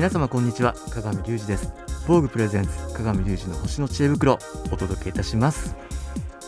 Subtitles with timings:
[0.00, 0.72] 皆様こんにちは。
[0.88, 1.70] 鏡隆二です。
[2.08, 4.38] 防具プレゼンツ鏡隆二の星の知恵袋
[4.72, 5.76] お届けいたします。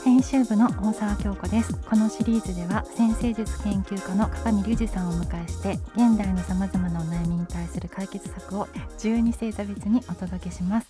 [0.02, 1.76] 編集部の大沢京子です。
[1.86, 8.68] このシリーズでは先生術研究家の鏡隆二さんをお迎えして現代のさまざまなお悩みに対する解決策を
[8.98, 10.88] 12星座別にお届けします。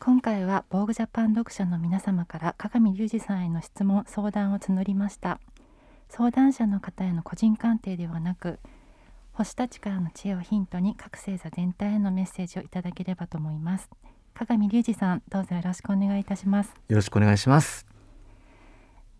[0.00, 5.40] 今回は防具ジャパン読者の皆様から鏡隆二さんへの質問相談を募りました。
[6.08, 8.60] 相談者の方への個人鑑定ではなく
[9.38, 13.88] 星たちからの知恵をヒントに各星座全体へのメッセージをいただければと思います。
[14.34, 16.74] 鏡隆二さんどうぞよろしくお願いいたします。
[16.88, 17.86] よろしくお願いします。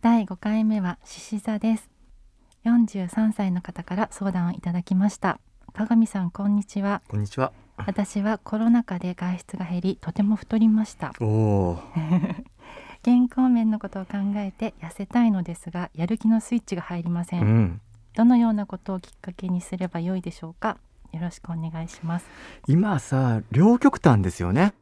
[0.01, 1.88] 第5回目は獅子座です。
[2.65, 5.38] 43歳の方から相談をいただきました。
[5.73, 7.01] 鏡さんこんにちは。
[7.07, 7.52] こんにちは。
[7.77, 11.12] 私はコロナ禍で外出が減りとても太りました。
[11.21, 11.79] おお
[13.05, 17.80] 健康面のことを考えて痩せたいのですがやる気のスイッチが入りません、うん
[18.15, 20.79] どのようなことをきっかけにすれば良いでしょうか？
[21.12, 22.27] よろしくお願いします。
[22.66, 24.74] 今さ両極端ですよね。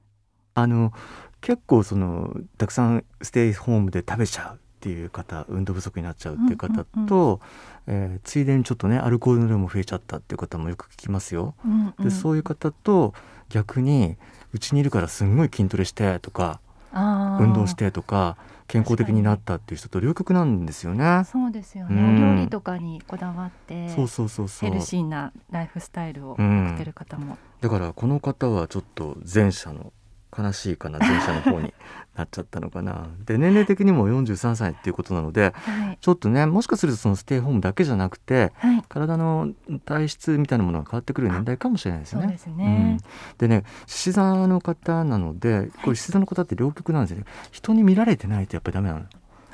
[0.54, 0.92] あの
[1.40, 7.40] 結構そのたくさんステイホームで食べちゃうっていう方運動不足になっちゃうっていう方と、
[7.86, 11.54] えーついでにちょっとねアルコールの量も増えちゃったっていう方もよく聞きますよ。
[11.64, 12.04] うんうん。
[12.04, 13.14] でそういう方と
[13.50, 14.16] 逆に
[14.52, 16.60] うちにいるからすんごい筋トレしてとか
[16.92, 21.22] 運動してとか健康的になったっていう人と両極なんですよね。
[21.24, 22.32] そうですよね、うん。
[22.32, 24.70] お料理とかにこだわってそうそうそうそう。
[24.70, 26.66] ヘルシーなライフスタイルをうん。
[26.68, 29.92] 送ってる方も、だからこの方はちょっと前者の
[30.36, 31.72] 悲しいかな前者の方に
[32.14, 33.08] なっちゃったのかな。
[33.24, 39.52] で年齢的にも43歳っていうことなのではいちょっとねもしかするとそのステイホームだけじゃなくてはい体の
[39.84, 42.28] 体質みたいなものが変わってくる年代かもしれないですよね。
[42.28, 49.04] ですね、うん、でね獅子座の方なのでこれ獅子座の方って両極なんですよね人に見られてないとやっぱりダメなの。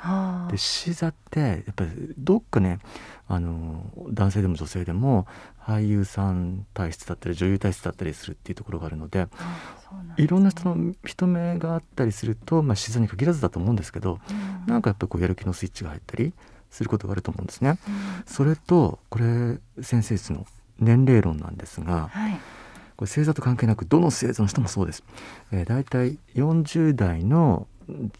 [0.03, 2.79] はあで獅子座ってやっぱりどっかね
[3.27, 5.25] あの男性でも女性でも
[5.65, 9.29] 俳優さん体質だったり女優体質だったりするっていうところがあるのでね。
[10.17, 14.33] いろんな人の人目があったりすると、まあ、座に限らずだと思うんですけどう
[14.67, 14.71] ん。
[14.71, 16.33] なんかやっぱりこうやる気のスイッチが入ったり
[16.69, 17.77] することがあると思うんですね。
[17.87, 18.23] うん。
[18.25, 20.45] それとこれ先生術の
[20.79, 22.33] 年齢論なんですがはい。
[22.95, 25.03] これ星座と関係なくどの星座の人もそうです。
[25.51, 27.67] えー、大体40代の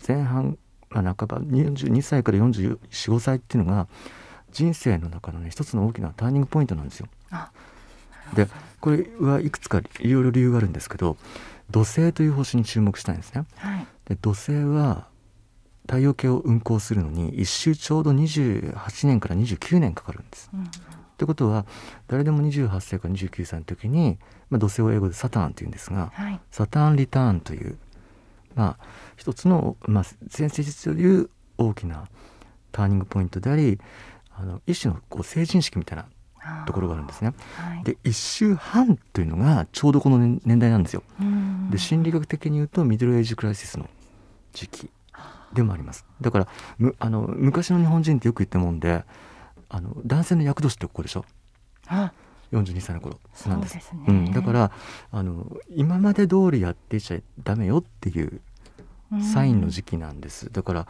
[0.08, 0.56] 前半、まあ、
[1.02, 3.88] 半ば42歳から445歳っていうのが
[4.52, 7.08] 人生の中のね一つの大きなターニングポイントなんですよ。
[7.32, 7.52] あ
[8.36, 8.48] で
[8.80, 11.18] これはいくつかいろいろ理由があるんですけど
[11.70, 13.46] 土星という星に注目したいんですね。
[13.58, 15.08] はいで土星は
[15.84, 20.50] 太陽系を運行するのに一周ちょうど28年から29年かかるんです。
[20.54, 20.64] うん
[21.14, 21.66] ってことは
[22.08, 24.18] 誰でも28歳から29歳の時に、
[24.50, 27.78] まあ、土星を英語でサターンっていうんですがはいサターンリターンという、
[28.56, 32.08] まあ、一つの、まあ、先生術という大きな
[32.72, 33.80] ターニングポイントであり
[34.36, 36.06] あの一種のこう成人式みたいな
[36.66, 37.34] ところがあるんですね。
[37.56, 37.84] はい。
[37.84, 41.04] で一周半というのがちょうどこの年年代なんですよ。
[41.20, 41.70] うん。
[41.70, 43.90] で心理学的に言うとミドルエイジクライシスの
[44.52, 44.90] 時期
[45.54, 46.06] でもあります。
[46.20, 46.48] だから
[46.78, 49.06] むあの昔の日本人ってよく言ったもんで
[49.70, 51.26] あの男性の厄年ってここでしょ。
[51.88, 52.12] あ
[52.54, 53.76] 42歳の頃なんです。
[53.76, 53.82] ね。
[54.08, 54.72] うん、だから
[55.12, 58.42] あの今まで通りやっていちゃダメよっていう
[59.22, 60.88] サインの時期なんです、だから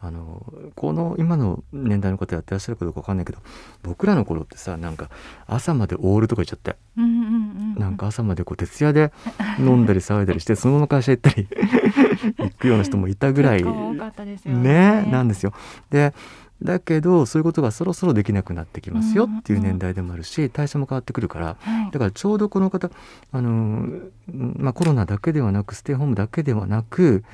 [0.00, 3.38] あのこの今の年代の方やってらっしゃるかどうかわかんないけど
[3.82, 5.08] 僕らの頃ってさなんか
[5.46, 6.76] 朝までオールとか言っちゃって。
[6.96, 7.80] うんうんうんうん。
[7.80, 9.12] なんか朝までこう徹夜で
[9.58, 11.48] 飲んだり騒いだりしてそのまま会社行ったり
[12.38, 13.64] 行くような人もいたぐらい。
[13.64, 15.02] 結構多かったですよね。
[15.04, 15.52] ねなんですよ。
[15.90, 16.14] で
[16.62, 21.56] だけどそういうことがそろそろできなくなってきますよっていう年代でもあるし代謝も変わってくるから。
[21.60, 21.90] はい。
[21.90, 22.90] だからちょうどこの方
[23.32, 27.24] あのー、まあ、コロナだけではなくステイホームだけではなく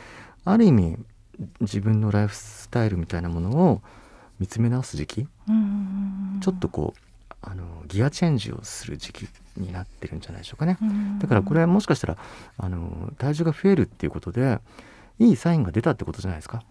[0.44, 0.96] ある意味
[1.60, 3.82] 自分のライフスタイルみたいなものを
[4.38, 5.26] 見つめ直す時期
[6.40, 7.00] ちょっとこう
[7.42, 10.78] あのギアチェンジをする時期になってるんじゃないでしょうかね。
[10.80, 11.18] うん。
[11.18, 12.16] だからこれはもしかしたら
[12.58, 14.60] あの体重が増えるっていうことで
[15.18, 16.62] いいサインが出たってことじゃないですか。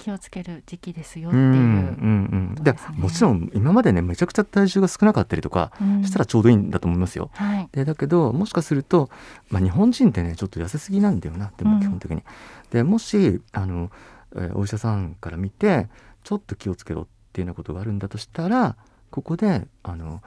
[0.00, 6.04] 気をつける時期ですよっていう、うんうんうん、でもちろん今までねめちゃくちゃ体重が少なかったりとかうん。
[6.04, 7.30] したらちょうどいいんだと思いますよ。
[7.34, 7.68] はい。
[7.72, 9.10] でだけどもしかすると、
[9.50, 11.72] まあ、日本人ってねちょっと痩せすぎなんだよなでうん。
[11.72, 12.22] も基本的に。
[12.70, 13.90] でもしあの、
[14.34, 15.88] えーお医者さんから見て
[16.22, 18.76] ちょっと気をつけろっていうようなことがあるんだとしたら
[19.10, 20.22] ここであの、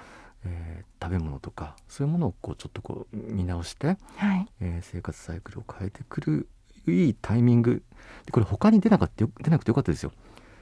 [0.46, 4.48] えー食べ物とかそういうものをこうちょっとこう見直して、はい。
[4.62, 6.48] えー生活サイクルを変えてくる
[6.88, 7.84] いいタイミング。
[8.26, 10.12] でこれ他に出なかったよ出なくてよかったですよ。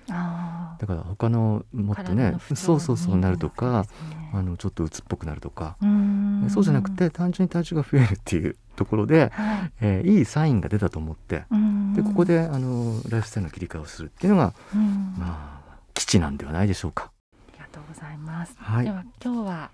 [0.10, 3.86] あだから他のもっとねそうそうそうなるとか、
[4.34, 6.48] あのちょっと鬱っぽくなるとか、うん。
[6.50, 9.72] そうじゃなくて単純に体重が増えるっていうところで、はい。
[9.82, 11.94] えーいいサインが出たと思ってうん。
[11.94, 15.16] でここであのライフスタイルの切り替えをするっていうのが、うん。
[15.18, 17.12] まあ基地なんではないでしょうか。
[17.50, 18.86] ありがとうございます、はい。
[18.86, 19.72] では今日は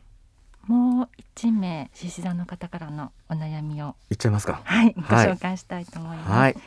[0.67, 3.95] もう一名獅子座の方からのお悩みを。
[4.09, 4.61] いっちゃいますか。
[4.63, 5.27] はいごはい。
[5.27, 6.57] 紹介したいと思います、はい。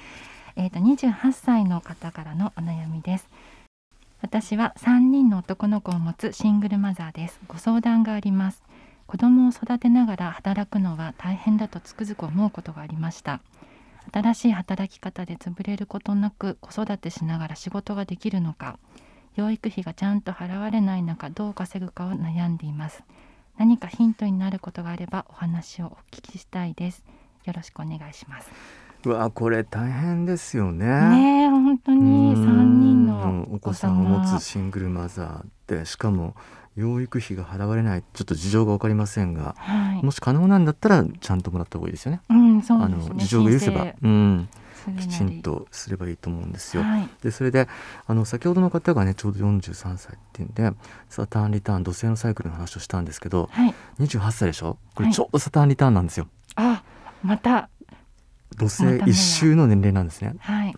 [0.57, 3.29] えっ、と28歳の方からのお悩みです。
[4.23, 7.39] 私は3人の男の子を持つシングルマザーです。
[7.47, 8.63] ご相談があります。
[9.07, 13.41] 子供を育てながら働くのは大変だとつくづく思うことがありました。
[14.13, 18.79] 新しい働き方で潰れることなく子育てしながら仕事ができるのか
[19.37, 23.03] 養育費がちゃんと払われない中どう稼ぐかを悩んでいます
[23.61, 27.05] 何かヒントになることがあればお話をお聞きしたいです。
[27.45, 28.49] よろしくお願いします。
[29.05, 30.87] うわこれ大変ですよね。
[31.11, 32.35] ねえ本当に。
[32.37, 36.35] 三人のうんお子さんを持つシングルマザーでしかも
[36.75, 38.03] 養育費が払われない。
[38.15, 40.03] ちょっと事情が分かりませんがはい。
[40.03, 42.23] もし可能なんだったらちゃんともらった方がいいですよね。
[42.31, 43.11] うんそうあですね。
[43.11, 44.49] の事情が許せば、うん、
[44.99, 46.83] きちんとすればいいと思うんですよ。
[46.83, 47.09] はい。
[47.23, 47.69] でそれで
[48.07, 50.73] あの先ほどの方がねちょうど43歳っていうんで
[51.09, 53.75] サターンリターン土星のサイクルの話をしたんですけどはい。
[53.99, 54.79] 28歳でしょ？
[54.95, 55.11] こはい。
[55.11, 56.29] れちょうどサターンリターンなんですよ。
[56.57, 56.83] あ
[57.23, 57.69] また
[58.57, 60.35] 土星一周の年齢なんですね。
[60.41, 60.75] はい。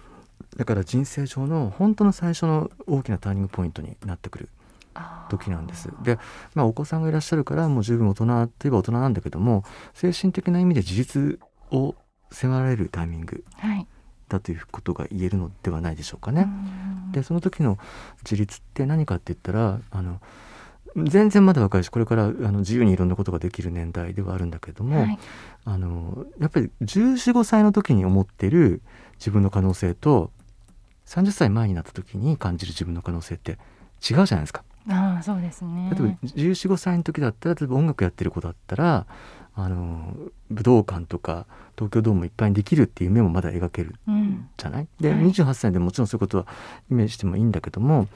[0.57, 4.49] だから人生上の本当の最初の大きなターニングポイントになってくる
[5.31, 5.89] 時なんです。
[6.03, 6.19] で、
[6.55, 8.27] まあ、お子さんがいらっしゃるからもう十分大人
[8.59, 9.65] といえば大人なんだけども
[9.95, 11.41] 精神的な意味で自立
[11.71, 11.95] を
[12.31, 13.45] 迫られるタイミング
[14.33, 16.49] はいだということが言えるのではないでしょうかね。
[16.49, 17.79] うんでその時の
[18.25, 20.19] 自立って何かって言ったらあの
[20.97, 25.19] 全然まだ若いしこれからあの自由にいろんなことができる年代ではあるんだけども、はい
[25.65, 28.83] あのやっぱり1415歳の時に思ってる
[29.19, 30.33] 自分の可能性と
[31.07, 33.59] 30歳前になった時に感じる自分の可能性って違う
[34.01, 34.65] じゃないですか。
[34.89, 35.91] あーそうですね。
[35.99, 39.07] 例えば1415歳の時だったら例えば音楽やってる子だったら
[39.55, 40.15] あの
[40.51, 41.47] 武道館とか
[41.77, 44.49] 東京ドームいっぱいにできるっていう夢もまだ描けるうん。
[44.57, 44.89] じゃない？
[45.01, 45.25] で、はい。
[45.27, 46.47] 28歳でもちろんそういうことは
[46.91, 48.09] イメージしてもいいんだけども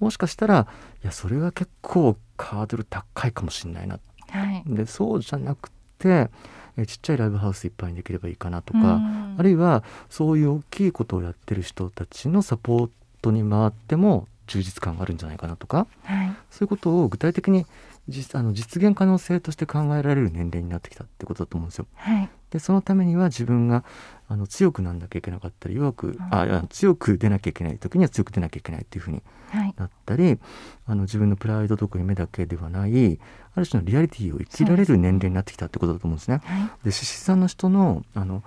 [0.00, 0.66] もしかしたら
[1.02, 3.98] いやそれは結構ハードル高いかもしれないな。
[4.30, 4.62] はい。
[4.66, 6.30] でそうじゃなくて
[6.76, 9.36] えちっちゃいライブハウスいっぱいにできればいいかなとか、うん。
[9.38, 12.90] あるいはそういう大きいことをやってる人たちのサポー
[13.22, 16.28] トに回っても充実感があるんじゃないかなとかはい。
[16.50, 17.66] そういうことを具体的に
[18.08, 21.86] 実あの実現可能性として考えられる年齢になってきたってことだと思うんですよ。
[21.94, 22.28] はい。
[22.50, 23.82] でそのためには自分が
[24.28, 29.74] あの強くなんなきゃいけなかったり弱くあいや強く出なきゃいけない時には強く出なきゃいけないっていうふうにはい。
[29.76, 30.38] なったり
[30.86, 33.18] あの自分のプライドとか夢だけではない
[33.54, 36.40] ある種のリアリティを生きられる年齢になってきたってことだと思うんですね。
[36.44, 36.70] はい。
[36.84, 38.42] で獅子座の人のあの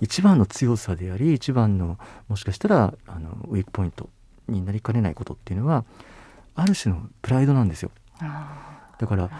[0.00, 1.98] 一番の強さであり一番の
[2.28, 4.10] もしかしたらあのウィークポイント
[4.48, 5.84] になりかねないことっていうのは
[6.54, 7.90] ある種のプライドなんですよ。
[8.20, 9.30] あだから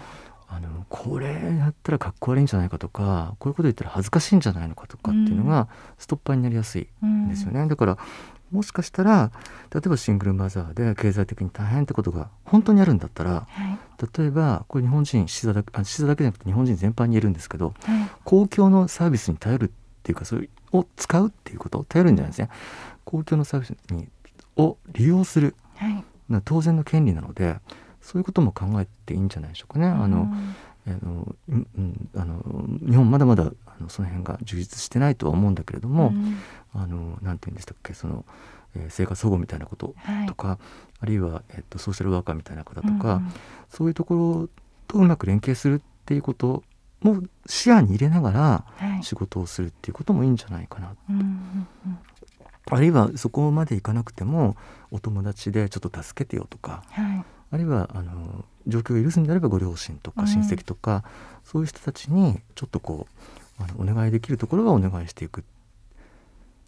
[0.47, 5.67] あのこれやったらかっこ悪いんじゃないかとかこういうこと言ったら恥ずかしいんじゃないのかとかっていうのが
[5.97, 7.97] ストッパーになりやすいんんですよね、だから
[8.51, 9.31] もしかしたら
[9.73, 13.77] 例えばシングルマザーで経済的に大変ってことが本当にあるんだったらはい。
[14.19, 18.09] 例えばこれ日本人獅子座だけあ獅子座だけじゃなくて日本人全般に言えるんですけどはい。
[18.23, 19.69] 公共のサービスに頼るっ
[20.03, 22.49] ていうかそれを使うっていうこと頼るんじゃないですね。
[23.03, 24.07] 公共のサービスに
[24.57, 25.55] を利用する。
[25.75, 26.03] はい。
[26.43, 27.59] 当然の権利なので
[28.01, 29.87] そういうことも考えていいんじゃないでしょうかね。
[29.87, 30.55] あのうん
[30.87, 31.35] あの
[32.15, 32.43] あの
[32.87, 36.37] 日本まだまだあのその辺が充実してないとは思うんだけれども、うん。
[36.73, 38.25] あのなんて言うんでしたっけその、
[38.75, 40.27] えー生活保護みたいなことはい。
[40.27, 40.59] とか、
[40.99, 43.33] あるいは、えっと、ソーシャルワーカーみたいな方とか、うんうん。
[43.69, 44.49] そういうところ
[44.87, 46.63] とうまく連携するっていうこと
[47.01, 49.03] も視野に入れながらはい。
[49.03, 50.95] 仕事をするっていうこともいいんじゃないかな。
[51.09, 51.25] うんうんう
[51.89, 51.97] ん
[52.71, 54.55] あるいはそこまでいかなくても
[54.91, 57.25] お友達でちょっと助けてよとかはい。
[57.51, 60.25] あるいはあの状況が許すんであればご両親とうん。
[60.25, 61.03] か親戚とか、
[61.43, 63.07] そういう人たちにちょっとこ
[63.59, 65.43] うあのお願いできるところはお願いしていく。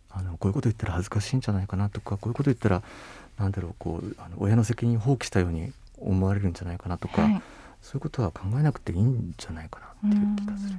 [0.10, 2.82] あのこういうこと言ったら恥ずかしいんじゃないかなとかこういうこと言ったら
[3.38, 7.42] なんだろうこうあの親の責任を放棄したように思われるんじゃないかなとか、はい。
[7.82, 10.76] そういうことは考えなくていいんじゃないかなっていう気がする。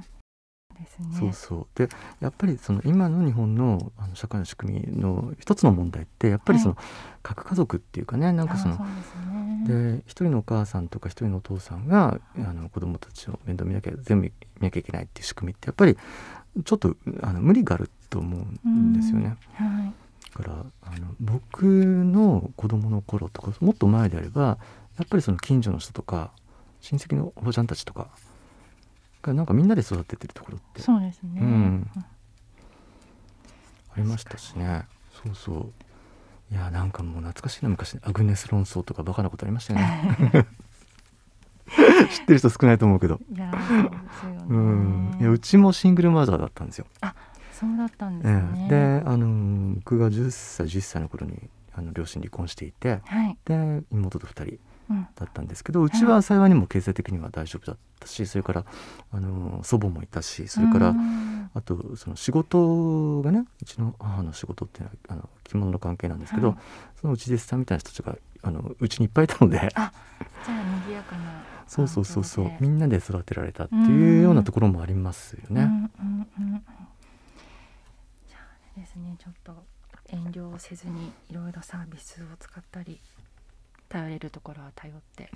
[0.79, 1.07] うんですね。
[1.19, 1.67] そうそう。
[1.75, 6.77] でやっぱりその今の日本のあの社会の仕組みの一つの問題ってやっぱりその、
[7.21, 9.15] 核家族っていうかねなんかそのです
[9.67, 9.99] ね。
[9.99, 15.97] で一人のお母さんとか一人のお父さんがあの子供たちを面倒見なきゃ全部見なきゃいけないっていう仕組みってやっぱり
[16.63, 19.37] ちょっとあの無理があると思うんですよね。
[20.37, 24.57] だからあの僕の子供の頃とかもっと前であれば
[24.97, 26.31] やっぱりその近所の人とか
[26.81, 28.09] 親戚のおばちゃんたちとか
[29.21, 31.41] がなんかみんなで育ててるところってそうですね。
[31.41, 31.91] うん。
[33.91, 34.85] ありましたしね。
[35.23, 35.51] そうそ
[36.51, 36.53] う。
[36.53, 37.97] いやなんかもう懐かしいな昔。
[38.01, 40.47] アグネス論争とかバカなことありましたよね。
[42.09, 43.19] 知ってる人少ないと思うけど。
[43.33, 43.51] いや
[44.21, 44.39] そうね。
[44.49, 45.17] うん。
[45.19, 46.87] いやうちもシングルマザーだったんですよ、
[47.51, 48.65] そうだったんですえね。
[48.67, 48.69] え
[49.01, 53.37] であのー僕が10歳11歳の頃にあの両親離婚していてはい。
[53.45, 54.59] で妹と2人
[55.15, 58.65] だったんですけど、うちは幸いにも経済的には大丈夫だったしそれから
[59.11, 60.95] あの祖母もいたしそれから
[61.53, 66.57] あとその仕事がねうちの母の仕事っていうのはあの着物の関係なんですけど、
[66.99, 69.59] そのうちでさんみたいな人たちがあのうちにいっぱいいたので。
[69.75, 69.91] あ
[70.45, 72.51] じゃあ賑やかなそうそうそうそう。
[72.59, 75.61] みんなで育てられたっていうようなところもありますよね。
[75.61, 76.63] うんうんうん、
[78.27, 79.53] じゃあですねちょっと
[80.07, 82.99] 遠慮せずにいろいろサービスを使ったり
[83.89, 85.27] 頼れるところは頼ってい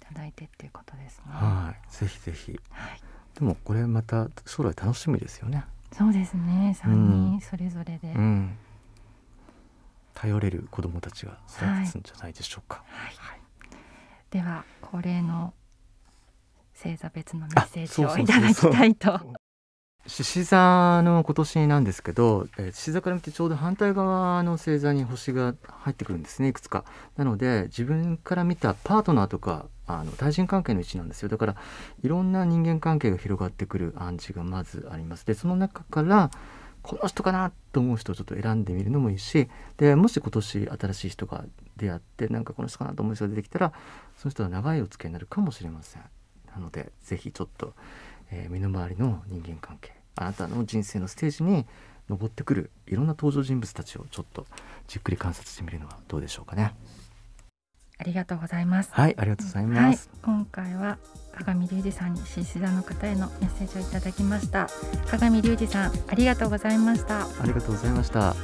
[0.00, 1.24] ただいてっていうことですね。
[1.26, 1.92] はい。
[1.92, 3.00] ぜひぜひ、はい、
[3.34, 5.64] でもこれまた将来楽しみですよね。
[5.92, 6.76] そうですね。
[6.80, 8.56] 3人それぞれで、うん、
[10.14, 12.84] 頼れる子どもたちが育つんじゃないでしょうか。
[12.88, 13.40] はい、はい、
[14.30, 15.52] では恒例の
[16.74, 19.20] 星座別のメッセージをいただきたいと
[20.08, 26.84] 獅子座の今年なんですけど獅子座から見てちょうど反対側の星座に星が入ってくるんですねいくつか。
[27.16, 31.56] なので自分から見たパートナーとかあの対人関係の位置なんですよだから
[32.02, 35.26] いろんな人間関係が広がってくる暗示がまずあります。
[35.26, 36.30] でその中から
[36.80, 41.44] この人かなと思う人をちょっと選んでみるのもいいしでもし今年新しい人が
[41.76, 43.74] 出会ってなんかこの人かなと思う人が出てきたら
[44.16, 46.02] その人は長いお付き合いになるかもしれません。
[46.54, 47.74] なので是非ちょっと、
[48.30, 51.64] えー、身の回りの人間関係あなたの人生のステージに
[52.08, 54.46] 登ってくるいろんな登場人物たちをちょっと
[54.88, 56.74] じっくり観察してみるのはどうでしょうかね。
[58.00, 58.90] ありがとうございます。
[58.92, 60.08] はい、ありがとうございます。
[60.12, 60.98] はい、今回は
[61.32, 64.68] 鏡隆二さんに獅子座の方へのメッセージをいただきました。
[65.08, 67.22] 鏡隆二さん、ありがとうございました。
[67.22, 68.34] ありがとうございました。